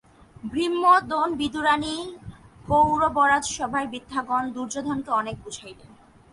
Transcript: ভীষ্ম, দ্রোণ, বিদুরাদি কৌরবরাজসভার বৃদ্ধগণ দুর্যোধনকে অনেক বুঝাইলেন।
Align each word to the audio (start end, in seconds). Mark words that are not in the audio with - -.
ভীষ্ম, 0.43 0.83
দ্রোণ, 1.07 1.29
বিদুরাদি 1.35 1.95
কৌরবরাজসভার 2.67 3.85
বৃদ্ধগণ 3.87 4.43
দুর্যোধনকে 4.51 5.11
অনেক 5.11 5.35
বুঝাইলেন। 5.43 5.91